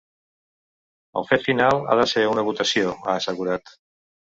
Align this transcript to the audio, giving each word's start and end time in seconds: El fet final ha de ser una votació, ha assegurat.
El 1.21 1.27
fet 1.33 1.45
final 1.51 1.83
ha 1.95 1.99
de 2.01 2.07
ser 2.15 2.25
una 2.33 2.47
votació, 2.51 2.97
ha 3.05 3.17
assegurat. 3.21 3.79